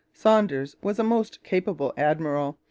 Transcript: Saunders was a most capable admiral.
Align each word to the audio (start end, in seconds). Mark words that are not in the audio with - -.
Saunders 0.15 0.75
was 0.81 0.97
a 0.97 1.03
most 1.03 1.43
capable 1.43 1.93
admiral. 1.95 2.57